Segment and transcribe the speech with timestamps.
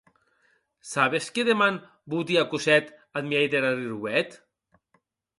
[0.91, 1.75] Sabes que deman
[2.13, 4.29] boti a Cosette ath miei der arriuet?